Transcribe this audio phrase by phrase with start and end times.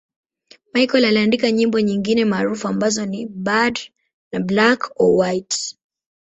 [0.73, 3.79] Michael aliandika nyimbo nyingine maarufu ambazo ni 'Bad'
[4.31, 5.77] na 'Black or White'.